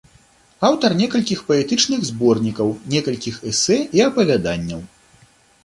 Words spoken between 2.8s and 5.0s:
некалькіх эсэ і апавяданняў.